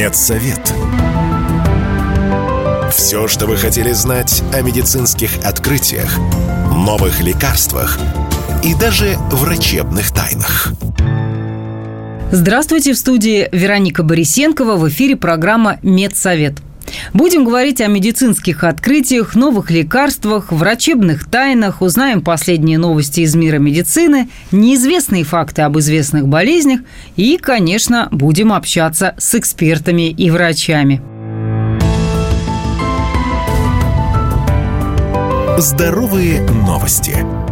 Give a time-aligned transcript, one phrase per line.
[0.00, 0.72] Медсовет.
[2.90, 6.16] Все, что вы хотели знать о медицинских открытиях,
[6.74, 7.98] новых лекарствах
[8.64, 10.72] и даже врачебных тайнах.
[12.32, 14.76] Здравствуйте, в студии Вероника Борисенкова.
[14.76, 16.54] В эфире программа «Медсовет».
[17.12, 24.28] Будем говорить о медицинских открытиях, новых лекарствах, врачебных тайнах, узнаем последние новости из мира медицины,
[24.52, 26.80] неизвестные факты об известных болезнях
[27.16, 31.02] и, конечно, будем общаться с экспертами и врачами.
[35.58, 37.49] Здоровые новости.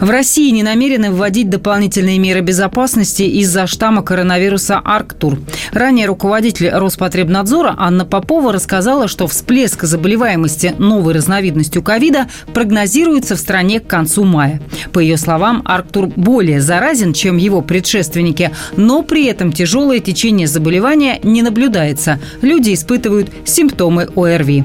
[0.00, 5.40] В России не намерены вводить дополнительные меры безопасности из-за штамма коронавируса Арктур.
[5.72, 13.80] Ранее руководитель Роспотребнадзора Анна Попова рассказала, что всплеск заболеваемости новой разновидностью ковида прогнозируется в стране
[13.80, 14.60] к концу мая.
[14.92, 21.18] По ее словам, Арктур более заразен, чем его предшественники, но при этом тяжелое течение заболевания
[21.24, 22.20] не наблюдается.
[22.40, 24.64] Люди испытывают симптомы ОРВИ.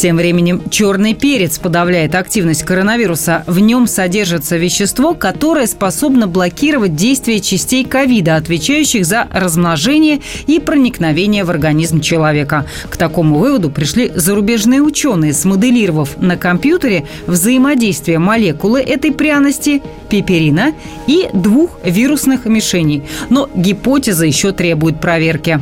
[0.00, 3.44] Тем временем черный перец подавляет активность коронавируса.
[3.46, 11.44] В нем содержится вещество, которое способно блокировать действие частей ковида, отвечающих за размножение и проникновение
[11.44, 12.66] в организм человека.
[12.88, 20.74] К такому выводу пришли зарубежные ученые, смоделировав на компьютере взаимодействие молекулы этой пряности, пеперина
[21.06, 23.02] и двух вирусных мишеней.
[23.28, 25.60] Но гипотеза еще требует проверки.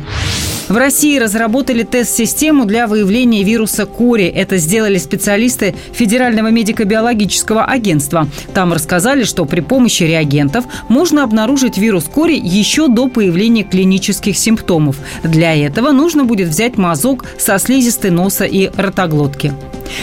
[0.69, 4.25] В России разработали тест-систему для выявления вируса кори.
[4.25, 8.27] Это сделали специалисты Федерального медико-биологического агентства.
[8.53, 14.95] Там рассказали, что при помощи реагентов можно обнаружить вирус кори еще до появления клинических симптомов.
[15.21, 19.51] Для этого нужно будет взять мазок со слизистой носа и ротоглотки.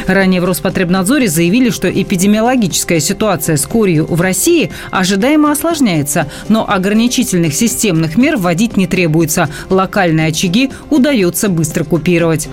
[0.06, 7.54] Ранее в Роспотребнадзоре заявили, что эпидемиологическая ситуация с корью в России ожидаемо осложняется, но ограничительных
[7.54, 9.48] системных мер вводить не требуется.
[9.70, 12.48] Локальные очаги удается быстро купировать.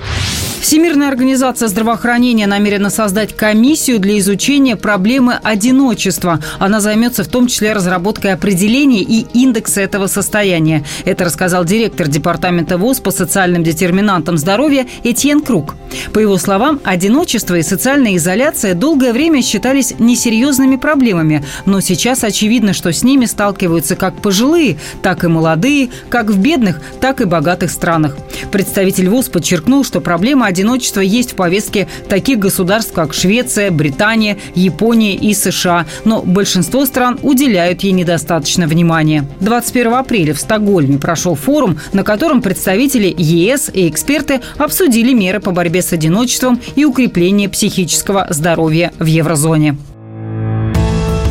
[0.63, 6.39] Всемирная организация здравоохранения намерена создать комиссию для изучения проблемы одиночества.
[6.57, 10.85] Она займется в том числе разработкой определения и индекса этого состояния.
[11.03, 15.75] Это рассказал директор Департамента ВОЗ по социальным детерминантам здоровья Этьен Круг.
[16.13, 22.71] По его словам, одиночество и социальная изоляция долгое время считались несерьезными проблемами, но сейчас очевидно,
[22.71, 27.69] что с ними сталкиваются как пожилые, так и молодые, как в бедных, так и богатых
[27.69, 28.15] странах.
[28.49, 35.15] Представитель ВОЗ подчеркнул, что проблема одиночества есть в повестке таких государств, как Швеция, Британия, Япония
[35.15, 39.27] и США, но большинство стран уделяют ей недостаточно внимания.
[39.39, 45.51] 21 апреля в Стокгольме прошел форум, на котором представители ЕС и эксперты обсудили меры по
[45.51, 49.75] борьбе с одиночеством и укрепление психического здоровья в еврозоне.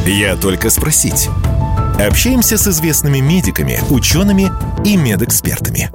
[0.04, 1.28] Я только спросить.
[2.00, 4.50] Общаемся с известными медиками, учеными
[4.84, 5.90] и медэкспертами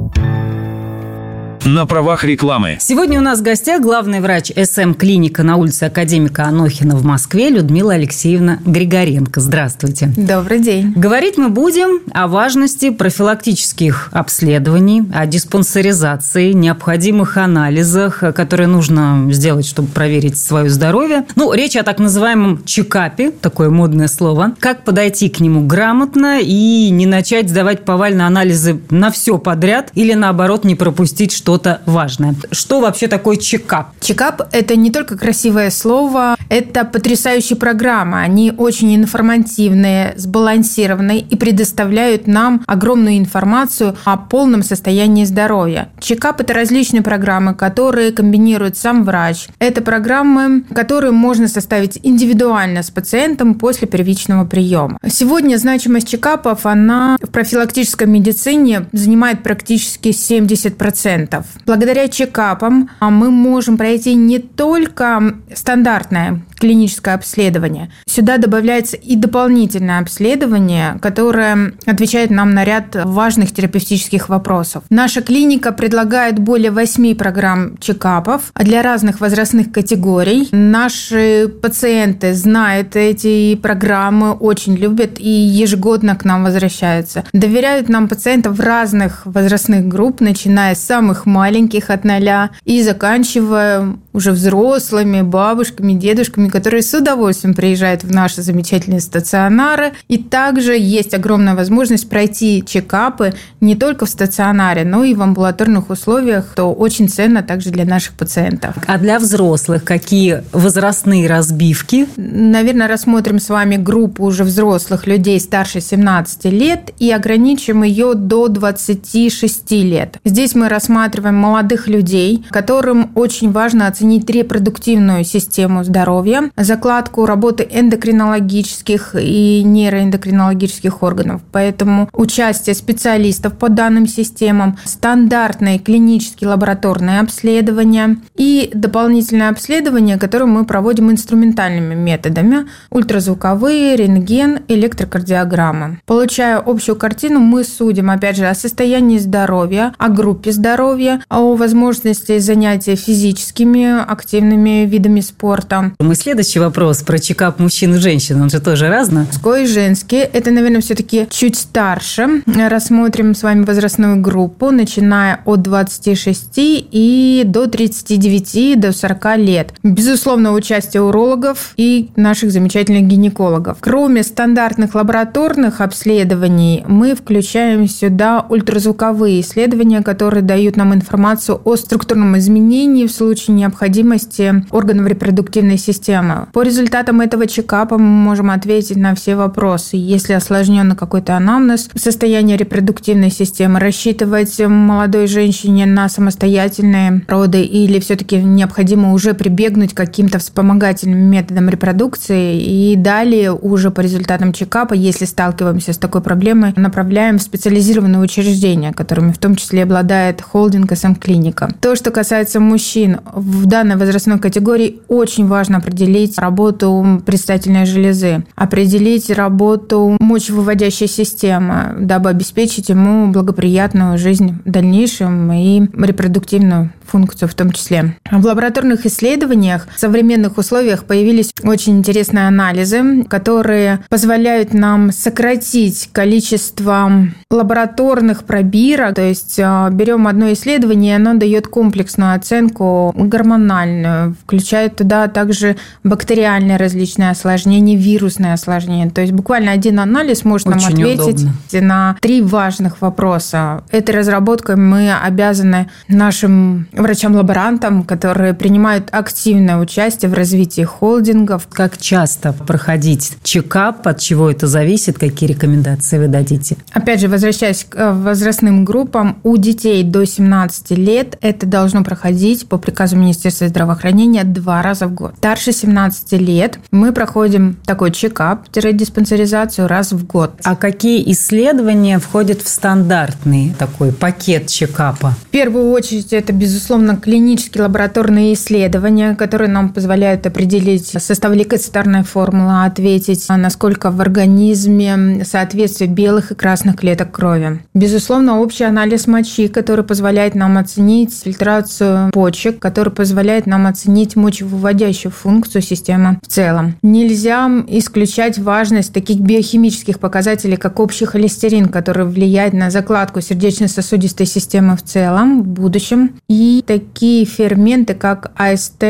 [1.67, 2.77] на правах рекламы.
[2.79, 7.93] Сегодня у нас в гостях главный врач СМ-клиника на улице Академика Анохина в Москве Людмила
[7.93, 9.41] Алексеевна Григоренко.
[9.41, 10.13] Здравствуйте.
[10.15, 10.93] Добрый день.
[10.95, 19.89] Говорить мы будем о важности профилактических обследований, о диспансеризации, необходимых анализах, которые нужно сделать, чтобы
[19.89, 21.25] проверить свое здоровье.
[21.35, 24.53] Ну, речь о так называемом чекапе, такое модное слово.
[24.59, 30.13] Как подойти к нему грамотно и не начать сдавать повально анализы на все подряд или,
[30.13, 32.35] наоборот, не пропустить что что-то важное.
[32.51, 33.87] Что вообще такое чекап?
[33.99, 38.21] Чекап– это не только красивое слово, это потрясающие программы.
[38.21, 45.89] Они очень информативные, сбалансированные и предоставляют нам огромную информацию о полном состоянии здоровья.
[45.99, 49.47] Чекап– это различные программы, которые комбинирует сам врач.
[49.57, 54.99] Это программы, которые можно составить индивидуально с пациентом после первичного приема.
[55.09, 61.43] Сегодня значимость чекапов, она в профилактической медицине занимает практически 70%.
[61.65, 67.91] Благодаря чекапам а, мы можем пройти не только стандартное клиническое обследование.
[68.05, 74.83] Сюда добавляется и дополнительное обследование, которое отвечает нам на ряд важных терапевтических вопросов.
[74.89, 80.49] Наша клиника предлагает более 8 программ чекапов для разных возрастных категорий.
[80.51, 87.23] Наши пациенты знают эти программы, очень любят и ежегодно к нам возвращаются.
[87.33, 94.31] Доверяют нам пациентов разных возрастных групп, начиная с самых маленьких от ноля и заканчивая уже
[94.31, 99.91] взрослыми, бабушками, дедушками, которые с удовольствием приезжают в наши замечательные стационары.
[100.07, 105.91] И также есть огромная возможность пройти чекапы не только в стационаре, но и в амбулаторных
[105.91, 108.75] условиях, что очень ценно также для наших пациентов.
[108.87, 112.07] А для взрослых какие возрастные разбивки?
[112.17, 118.47] Наверное, рассмотрим с вами группу уже взрослых людей старше 17 лет и ограничим ее до
[118.47, 120.17] 26 лет.
[120.25, 129.15] Здесь мы рассматриваем молодых людей, которым очень важно оценить репродуктивную систему здоровья, закладку работы эндокринологических
[129.19, 131.41] и нейроэндокринологических органов.
[131.51, 140.65] Поэтому участие специалистов по данным системам, стандартные клинические лабораторные обследования и дополнительное обследование, которое мы
[140.65, 145.99] проводим инструментальными методами, ультразвуковые, рентген, электрокардиограммы.
[146.05, 152.39] Получая общую картину, мы судим, опять же, о состоянии здоровья, о группе здоровья, о возможности
[152.39, 155.91] занятия физическими активными видами спорта.
[155.99, 159.25] Мой следующий вопрос про чекап мужчин и женщин, он же тоже разный.
[159.25, 160.17] Мужской и женский.
[160.17, 162.41] Это, наверное, все-таки чуть старше.
[162.45, 169.73] Рассмотрим с вами возрастную группу, начиная от 26 и до 39, до 40 лет.
[169.83, 173.77] Безусловно, участие урологов и наших замечательных гинекологов.
[173.79, 182.37] Кроме стандартных лабораторных обследований, мы включаем сюда ультразвуковые исследования, которые дают нам информацию о структурном
[182.37, 186.47] изменении в случае необходимости органов репродуктивной системы.
[186.53, 189.97] По результатам этого чекапа мы можем ответить на все вопросы.
[189.97, 198.37] Если осложненный какой-то анамнез, состояние репродуктивной системы, рассчитывать молодой женщине на самостоятельные роды или все-таки
[198.37, 205.25] необходимо уже прибегнуть к каким-то вспомогательным методам репродукции и далее уже по результатам чекапа, если
[205.25, 211.15] сталкиваемся с такой проблемой, направляем в специализированные учреждения, которыми в том числе обладает холдинг СМ
[211.15, 211.69] Клиника.
[211.79, 219.29] То, что касается мужчин, в данной возрастной категории очень важно определить работу предстательной железы, определить
[219.29, 227.71] работу мочевыводящей системы, дабы обеспечить ему благоприятную жизнь в дальнейшем и репродуктивную функцию в том
[227.71, 228.15] числе.
[228.29, 237.11] В лабораторных исследованиях в современных условиях появились очень интересные анализы, которые позволяют нам сократить количество
[237.49, 239.15] лабораторных пробирок.
[239.15, 245.77] То есть а, берем одно исследование, и оно дает комплексную оценку гормональную, включает туда также
[246.03, 249.09] бактериальные различные осложнения, вирусные осложнения.
[249.09, 251.87] То есть буквально один анализ может очень нам ответить удобно.
[251.87, 253.83] на три важных вопроса.
[253.91, 261.67] Этой разработкой мы обязаны нашим врачам-лаборантам, которые принимают активное участие в развитии холдингов.
[261.71, 266.77] Как часто проходить чекап, от чего это зависит, какие рекомендации вы дадите?
[266.91, 272.67] Опять же, возвращаясь к э, возрастным группам, у детей до 17 лет это должно проходить
[272.67, 275.33] по приказу Министерства здравоохранения два раза в год.
[275.37, 280.51] Старше 17 лет мы проходим такой чекап-диспансеризацию раз в год.
[280.63, 285.35] А какие исследования входят в стандартный такой пакет чекапа?
[285.47, 292.85] В первую очередь это, безусловно, клинические лабораторные исследования, которые нам позволяют определить состав лейкоцитарной формулы,
[292.85, 297.81] ответить, насколько в организме соответствие белых и красных клеток крови.
[297.93, 305.31] Безусловно, общий анализ мочи, который позволяет нам оценить фильтрацию почек, который позволяет нам оценить мочевыводящую
[305.31, 306.95] функцию системы в целом.
[307.01, 314.97] Нельзя исключать важность таких биохимических показателей, как общий холестерин, который влияет на закладку сердечно-сосудистой системы
[314.97, 316.31] в целом в будущем.
[316.49, 319.03] И такие ферменты, как АСТ,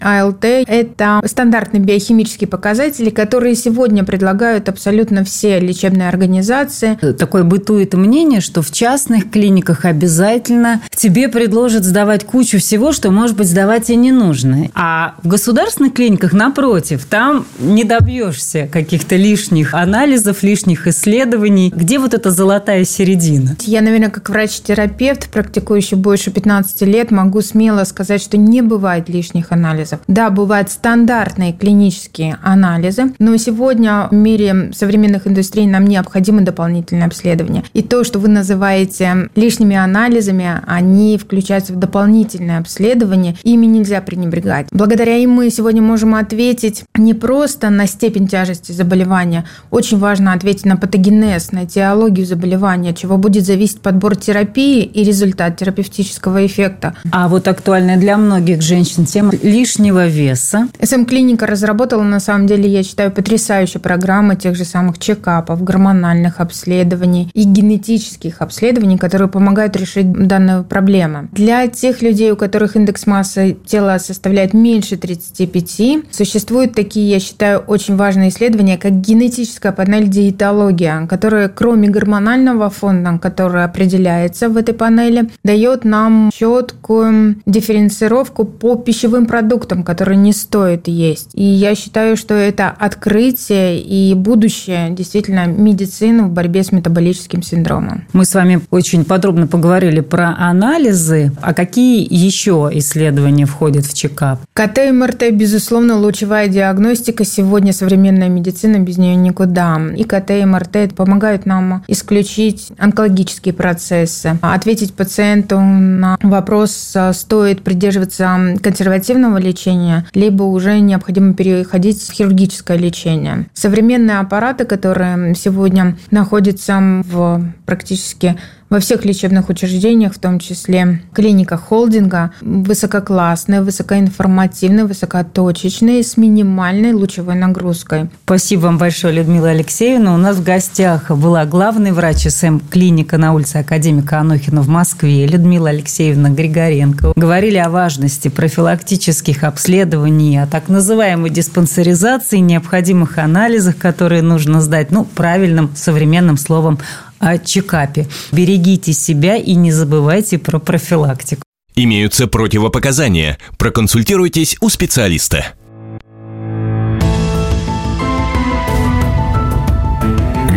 [0.00, 6.94] АЛТ, это стандартные биохимические показатели, которые сегодня предлагают абсолютно все лечебные организации.
[7.12, 13.36] Такое бытует мнение, что в частных клиниках обязательно тебе предложат сдавать кучу всего, что, может
[13.36, 14.68] быть, сдавать и не нужно.
[14.74, 21.72] А в государственных клиниках, напротив, там не добьешься каких-то лишних анализов, лишних исследований.
[21.74, 23.56] Где вот эта золотая середина?
[23.62, 29.52] Я, наверное, как врач-терапевт, практикующий больше 15 лет, могу смело сказать, что не бывает лишних
[29.52, 30.00] анализов.
[30.08, 37.64] Да, бывают стандартные клинические анализы, но сегодня в мире современных индустрий нам необходимы дополнительные обследования.
[37.72, 44.68] И то, что вы называете лишними анализами, они включаются в дополнительное обследование, ими нельзя пренебрегать.
[44.70, 50.64] Благодаря им мы сегодня можем ответить не просто на степень тяжести заболевания, очень важно ответить
[50.64, 56.94] на патогенез, на этиологию заболевания, чего будет зависеть подбор терапии и результат терапевтического эффекта.
[57.10, 60.68] А вот актуальная для многих женщин тема лишнего веса.
[60.82, 67.30] СМ-клиника разработала, на самом деле, я считаю, потрясающую программу тех же самых чекапов, гормональных обследований
[67.34, 71.28] и генетических обследований, которые помогают решить данную проблему.
[71.32, 76.02] Для тех людей, у которых индекс массы тела составляет меньше 35, России.
[76.10, 83.18] Существуют такие, я считаю, очень важные исследования, как генетическая панель диетология, которая, кроме гормонального фона,
[83.18, 90.88] который определяется в этой панели, дает нам четкую дифференцировку по пищевым продуктам, которые не стоит
[90.88, 91.30] есть.
[91.34, 98.06] И я считаю, что это открытие и будущее действительно медицины в борьбе с метаболическим синдромом.
[98.12, 101.32] Мы с вами очень подробно поговорили про анализы.
[101.42, 104.40] А какие еще исследования входят в чекап?
[104.52, 107.24] КТ и МРТ, безусловно, лучевая диагностика.
[107.24, 109.80] Сегодня современная медицина, без нее никуда.
[109.96, 118.56] И КТ и МРТ помогают нам исключить онкологические процессы, ответить пациенту на вопрос, стоит придерживаться
[118.62, 123.46] консервативного лечения, либо уже необходимо переходить в хирургическое лечение.
[123.54, 128.36] Современные аппараты, которые сегодня находятся в практически
[128.70, 137.34] во всех лечебных учреждениях, в том числе клиниках холдинга, высококлассные, высокоинформативные, высокоточечные, с минимальной лучевой
[137.34, 138.08] нагрузкой.
[138.24, 140.14] Спасибо вам большое, Людмила Алексеевна.
[140.14, 145.26] У нас в гостях была главный врач СМ клиника на улице Академика Анохина в Москве
[145.26, 147.12] Людмила Алексеевна Григоренко.
[147.16, 155.04] Говорили о важности профилактических обследований, о так называемой диспансеризации, необходимых анализах, которые нужно сдать, ну,
[155.04, 156.78] правильным современным словом
[157.18, 158.06] о чекапе.
[158.32, 161.42] Берегите себя и не забывайте про профилактику.
[161.76, 163.38] Имеются противопоказания.
[163.58, 165.54] Проконсультируйтесь у специалиста.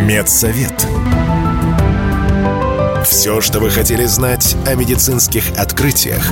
[0.06, 0.86] Медсовет.
[3.04, 6.30] Все, что вы хотели знать о медицинских открытиях,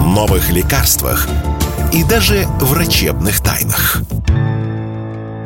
[0.00, 1.28] новых лекарствах
[1.92, 4.02] и даже врачебных тайнах.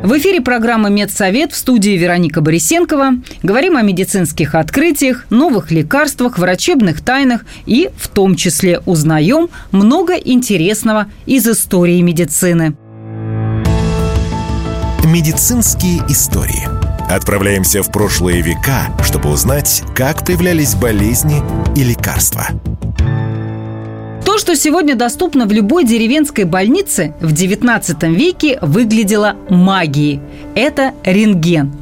[0.01, 3.15] В эфире программы «Медсовет» в студии Вероника Борисенкова.
[3.43, 11.07] Говорим о медицинских открытиях, новых лекарствах, врачебных тайнах и, в том числе, узнаем много интересного
[11.25, 12.77] из истории медицины.
[15.03, 16.67] Медицинские истории.
[17.11, 21.41] Отправляемся в прошлые века, чтобы узнать, как появлялись болезни
[21.75, 22.47] и лекарства–
[24.39, 30.21] что сегодня доступно в любой деревенской больнице, в XIX веке выглядело магией.
[30.55, 31.73] Это рентген.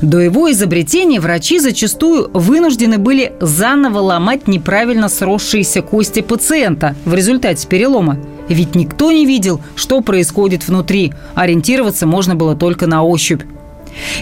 [0.00, 7.68] До его изобретения врачи зачастую вынуждены были заново ломать неправильно сросшиеся кости пациента в результате
[7.68, 8.18] перелома.
[8.48, 11.12] Ведь никто не видел, что происходит внутри.
[11.34, 13.42] Ориентироваться можно было только на ощупь.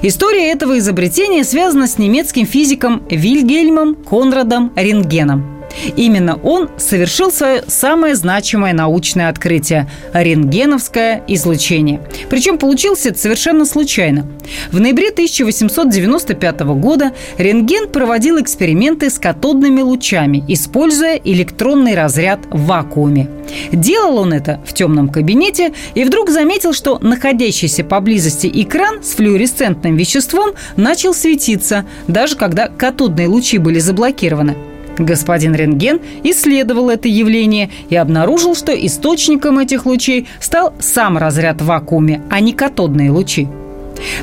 [0.02, 5.53] История этого изобретения связана с немецким физиком Вильгельмом Конрадом Рентгеном.
[5.96, 12.00] Именно он совершил свое самое значимое научное открытие– рентгеновское излучение.
[12.30, 14.26] Причем получился это совершенно случайно.
[14.70, 23.28] В ноябре 1895 года рентген проводил эксперименты с катодными лучами, используя электронный разряд в вакууме.
[23.72, 29.96] Делал он это в темном кабинете и вдруг заметил, что находящийся поблизости экран с флуоресцентным
[29.96, 34.56] веществом начал светиться, даже когда катодные лучи были заблокированы.
[34.98, 41.66] Господин Рентген исследовал это явление и обнаружил, что источником этих лучей стал сам разряд в
[41.66, 43.48] вакууме, а не катодные лучи.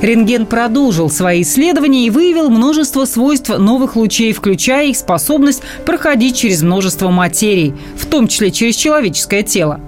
[0.02, 6.62] Рентген продолжил свои исследования и выявил множество свойств новых лучей, включая их способность проходить через
[6.62, 9.80] множество материй, в том числе через человеческое тело.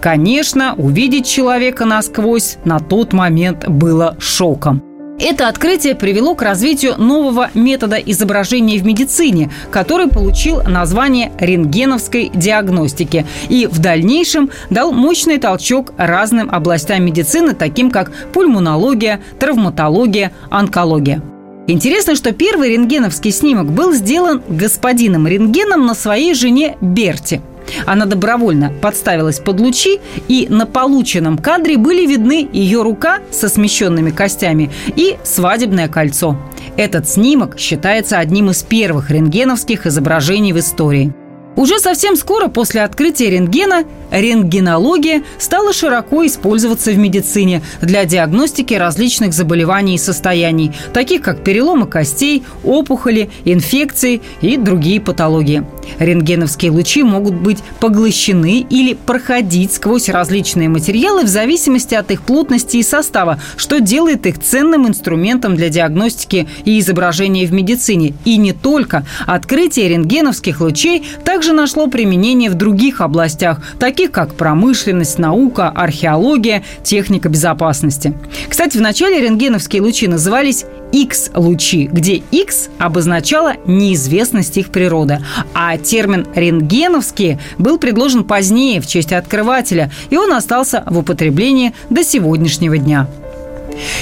[0.00, 4.82] Конечно, увидеть человека насквозь на тот момент было шоком.
[5.18, 13.24] Это открытие привело к развитию нового метода изображения в медицине, который получил название рентгеновской диагностики
[13.48, 21.22] и в дальнейшем дал мощный толчок разным областям медицины, таким как пульмонология, травматология, онкология.
[21.66, 27.40] Интересно, что первый рентгеновский снимок был сделан господином рентгеном на своей жене Берти–
[27.84, 34.10] она добровольно подставилась под лучи, и на полученном кадре были видны ее рука со смещенными
[34.10, 36.36] костями и свадебное кольцо.
[36.76, 41.14] Этот снимок считается одним из первых рентгеновских изображений в истории.
[41.56, 49.32] Уже совсем скоро после открытия рентгена рентгенология стала широко использоваться в медицине для диагностики различных
[49.32, 55.64] заболеваний и состояний, таких как переломы костей, опухоли, инфекции и другие патологии.
[55.98, 62.76] Рентгеновские лучи могут быть поглощены или проходить сквозь различные материалы в зависимости от их плотности
[62.78, 68.14] и состава, что делает их ценным инструментом для диагностики и изображения в медицине.
[68.24, 69.06] И не только.
[69.26, 77.28] Открытие рентгеновских лучей также нашло применение в других областях, таких как промышленность, наука, археология, техника
[77.28, 78.14] безопасности.
[78.48, 85.20] Кстати, в начале рентгеновские лучи назывались X-лучи, где X обозначало неизвестность их природы,
[85.54, 92.04] а термин «рентгеновские» был предложен позднее в честь открывателя, и он остался в употреблении до
[92.04, 93.08] сегодняшнего дня.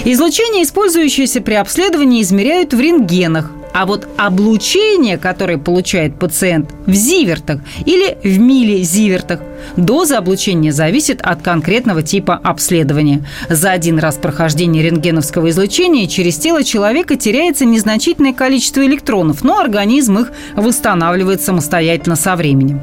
[0.05, 7.61] Излучение, использующееся при обследовании, измеряют в рентгенах, а вот облучение, которое получает пациент в зивертах
[7.85, 9.41] или в милизивертах,
[9.77, 13.27] доза облучения зависит от конкретного типа обследования.
[13.51, 20.19] За один раз прохождения рентгеновского излучения через тело человека теряется незначительное количество электронов, но организм
[20.19, 22.81] их восстанавливает самостоятельно со временем.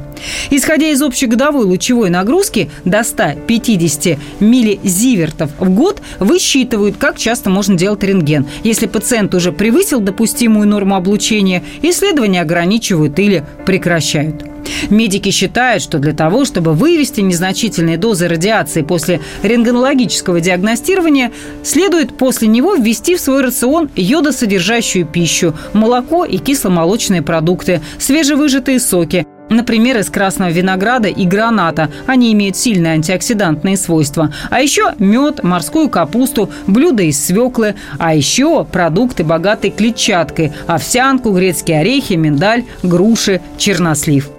[0.50, 8.04] Исходя из общегодовой лучевой нагрузки до 150 миллизивертов в год высчитывают, как часто можно делать
[8.04, 8.44] рентген.
[8.62, 14.44] Если пациент уже превысил допустимую норму облучения, исследования ограничивают или прекращают.
[14.90, 22.48] Медики считают, что для того, чтобы вывести незначительные дозы радиации после рентгенологического диагностирования, следует после
[22.48, 30.08] него ввести в свой рацион йодосодержащую пищу, молоко и кисломолочные продукты, свежевыжатые соки, Например, из
[30.08, 31.90] красного винограда и граната.
[32.06, 34.32] Они имеют сильные антиоксидантные свойства.
[34.50, 37.74] А еще мед, морскую капусту, блюда из свеклы.
[37.98, 40.52] А еще продукты, богатые клетчаткой.
[40.66, 44.30] Овсянку, грецкие орехи, миндаль, груши, чернослив.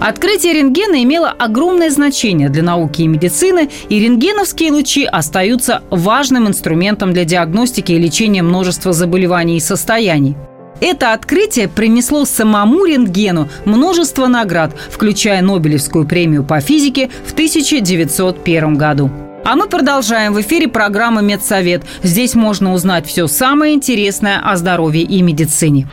[0.00, 7.12] Открытие рентгена имело огромное значение для науки и медицины, и рентгеновские лучи остаются важным инструментом
[7.12, 10.36] для диагностики и лечения множества заболеваний и состояний.
[10.80, 19.10] Это открытие принесло самому рентгену множество наград, включая Нобелевскую премию по физике в 1901 году.
[19.44, 21.82] А мы продолжаем в эфире программы «Медсовет».
[22.02, 25.88] Здесь можно узнать все самое интересное о здоровье и медицине.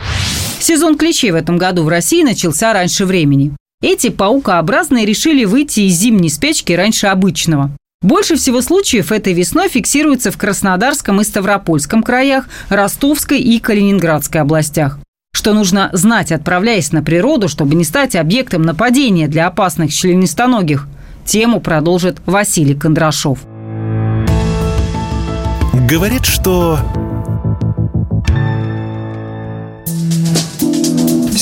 [0.60, 3.54] Сезон клещей в этом году в России начался раньше времени.
[3.82, 7.72] Эти паукообразные решили выйти из зимней спячки раньше обычного.
[8.06, 15.00] Больше всего случаев этой весной фиксируется в Краснодарском и Ставропольском краях, Ростовской и Калининградской областях.
[15.34, 20.88] Что нужно знать, отправляясь на природу, чтобы не стать объектом нападения для опасных членистоногих?
[21.26, 23.40] Тему продолжит Василий Кондрашов.
[25.90, 26.78] Говорят, что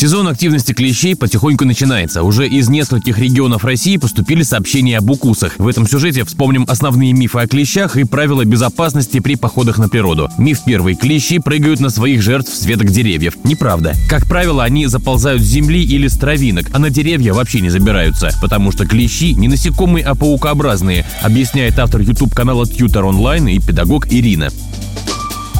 [0.03, 2.23] Сезон активности клещей потихоньку начинается.
[2.23, 5.53] Уже из нескольких регионов России поступили сообщения об укусах.
[5.57, 10.29] В этом сюжете вспомним основные мифы о клещах и правила безопасности при походах на природу.
[10.37, 10.95] Миф первый.
[10.95, 13.35] Клещи прыгают на своих жертв с веток деревьев.
[13.45, 13.93] Неправда.
[14.09, 18.31] Как правило, они заползают с земли или с травинок, а на деревья вообще не забираются,
[18.41, 24.49] потому что клещи не насекомые, а паукообразные, объясняет автор YouTube-канала Tutor Online и педагог Ирина.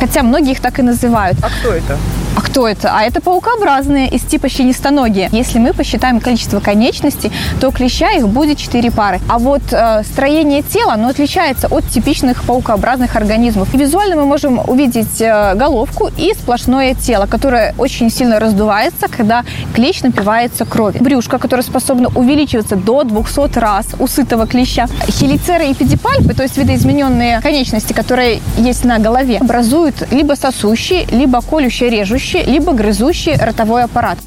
[0.04, 1.38] Хотя многие их так и называют.
[1.42, 1.98] А кто это?
[2.36, 2.92] А кто это?
[2.94, 5.30] А это паукообразные из типа щенистоногие.
[5.32, 9.22] Если мы посчитаем количество конечностей, то клеща их будет 4 пары.
[9.30, 13.74] А вот э, строение тела, оно отличается от типичных паукообразных организмов.
[13.74, 19.46] И визуально мы можем увидеть э, головку и сплошное тело, которое очень сильно раздувается, когда
[19.74, 20.98] клещ напивается крови.
[21.00, 24.88] Брюшко, которое способно увеличиваться до 200 раз у сытого клеща.
[25.08, 31.42] Хелицеры и педипальпы, то есть видоизмененные конечности, которые есть на голове, образуют либо сосущие, либо
[31.42, 34.18] колющие-режущие жующий, либо грызущий ротовой аппарат.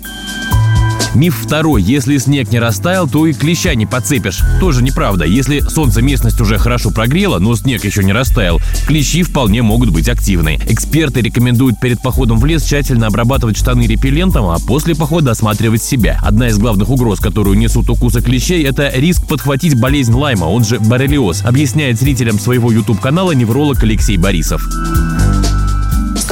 [1.14, 1.82] Миф второй.
[1.82, 4.42] Если снег не растаял, то и клеща не подцепишь.
[4.60, 5.24] Тоже неправда.
[5.24, 10.10] Если солнце местность уже хорошо прогрело, но снег еще не растаял, клещи вполне могут быть
[10.10, 10.60] активны.
[10.68, 16.20] Эксперты рекомендуют перед походом в лес тщательно обрабатывать штаны репеллентом, а после похода осматривать себя.
[16.22, 20.78] Одна из главных угроз, которую несут укусы клещей, это риск подхватить болезнь Лайма, он же
[20.78, 24.68] боррелиоз, объясняет зрителям своего YouTube-канала невролог Алексей Борисов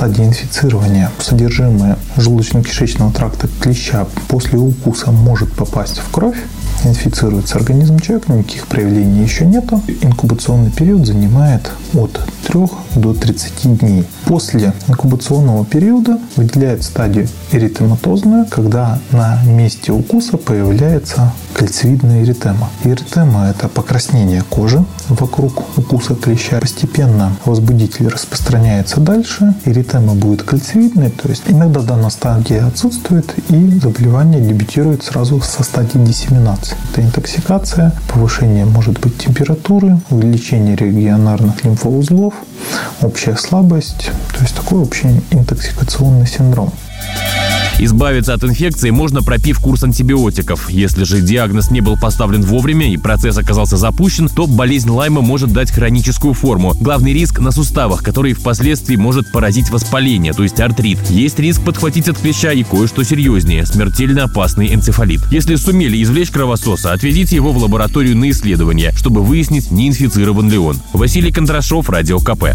[0.04, 6.36] стадии инфицирования содержимое желудочно-кишечного тракта клеща после укуса может попасть в кровь,
[6.84, 9.80] инфицируется организм человека, никаких проявлений еще нету.
[10.02, 12.60] Инкубационный период занимает от 3
[12.96, 14.04] до 30 дней.
[14.24, 22.70] После инкубационного периода выделяет стадию эритематозную, когда на месте укуса появляется кальцевидная эритема.
[22.84, 26.60] Эритема– это покраснение кожи вокруг укуса клеща.
[26.60, 34.40] Постепенно возбудитель распространяется дальше, эритема будет кальцевидной, то есть иногда данная стадия отсутствует и заболевание
[34.40, 36.73] дебютирует сразу со стадии диссеминации.
[36.92, 42.34] Это интоксикация, повышение может быть температуры, увеличение регионарных лимфоузлов,
[43.02, 46.72] общая слабость, то есть такой общий интоксикационный синдром.
[47.78, 50.70] Избавиться от инфекции можно, пропив курс антибиотиков.
[50.70, 55.52] Если же диагноз не был поставлен вовремя и процесс оказался запущен, то болезнь Лайма может
[55.52, 56.74] дать хроническую форму.
[56.80, 60.98] Главный риск на суставах, который впоследствии может поразить воспаление, то есть артрит.
[61.10, 65.20] Есть риск подхватить от клеща и кое-что серьезнее– смертельно опасный энцефалит.
[65.30, 70.58] Если сумели извлечь кровососа, отведите его в лабораторию на исследование, чтобы выяснить, не инфицирован ли
[70.58, 70.76] он.
[70.92, 72.54] Василий Кондрашов, Радио КП.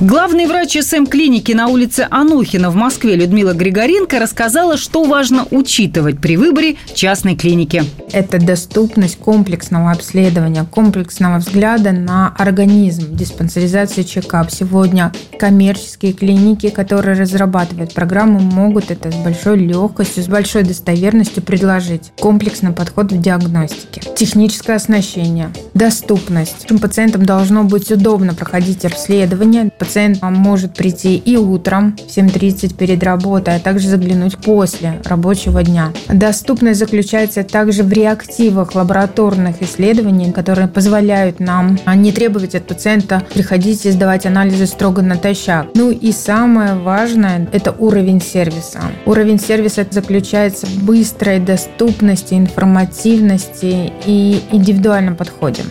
[0.00, 6.36] Главный врач СМ-клиники на улице Анухина в Москве Людмила Григоренко рассказала, что важно учитывать при
[6.36, 7.82] выборе частной клиники.
[8.12, 14.50] Это доступность комплексного обследования, комплексного взгляда на организм, диспансеризация чекап.
[14.50, 22.12] Сегодня коммерческие клиники, которые разрабатывают программу, могут это с большой легкостью, с большой достоверностью предложить.
[22.20, 24.02] Комплексный подход в диагностике.
[24.14, 26.66] Техническое оснащение, доступность.
[26.82, 33.54] Пациентам должно быть удобно проходить обследование, Пациент может прийти и утром в 7.30 перед работой,
[33.54, 35.92] а также заглянуть после рабочего дня.
[36.08, 43.86] Доступность заключается также в реактивах лабораторных исследований, которые позволяют нам не требовать от пациента приходить
[43.86, 45.68] и сдавать анализы строго натощак.
[45.76, 48.80] Ну и самое важное– это уровень сервиса.
[49.06, 55.62] Уровень сервиса заключается в быстрой доступности, информативности и индивидуальном подходе.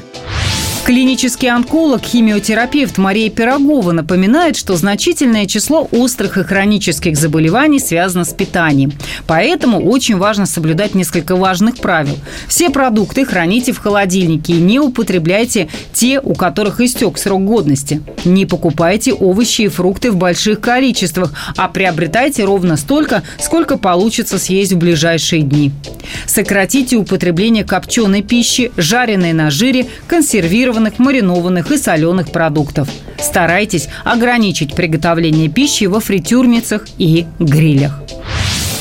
[0.85, 8.35] Клинический онколог, химиотерапевт Мария Пирогова напоминает, что значительное число острых и хронических заболеваний связано с
[8.35, 8.93] питанием.
[9.25, 12.15] Поэтому очень важно соблюдать несколько важных правил.
[12.47, 18.03] Все продукты храните в холодильнике и не употребляйте те, у которых истек срок годности.
[18.23, 24.73] Не покупайте овощи и фрукты в больших количествах, а приобретайте ровно столько, сколько получится съесть
[24.73, 25.71] в ближайшие дни.
[26.27, 32.89] Сократите употребление копченой пищи, жареной на жире, консервированной консервированных, маринованных и соленых продуктов.
[33.17, 38.01] Старайтесь ограничить приготовление пищи во фритюрницах и грилях.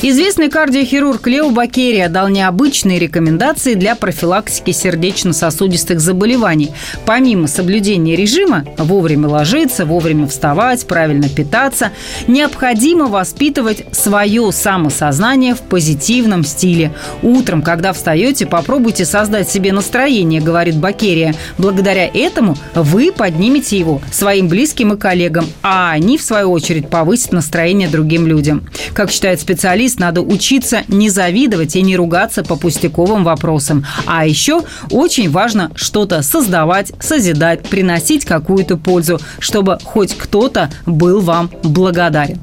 [0.01, 6.71] Известный кардиохирург Лео Бакерия дал необычные рекомендации для профилактики сердечно-сосудистых заболеваний.
[7.05, 11.91] Помимо соблюдения режима, вовремя ложиться, вовремя вставать, правильно питаться,
[12.27, 16.93] необходимо воспитывать свое самосознание в позитивном стиле.
[17.23, 21.33] Утром, когда встаете, попробуйте создать себе настроение, говорит Бакерия.
[21.57, 27.31] Благодаря этому вы поднимете его своим близким и коллегам, а они, в свою очередь, повысят
[27.31, 28.67] настроение другим людям.
[28.93, 33.85] Как считает специалист, здесь надо учиться не завидовать и не ругаться по пустяковым вопросам.
[34.07, 41.51] А еще очень важно что-то создавать, созидать, приносить какую-то пользу, чтобы хоть кто-то был вам
[41.61, 42.39] благодарен.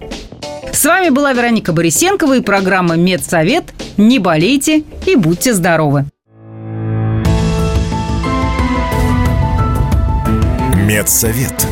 [0.73, 3.75] С вами была Вероника Борисенкова и программа «Медсовет».
[3.97, 6.07] Не болейте и будьте здоровы!
[10.77, 11.72] Медсовет.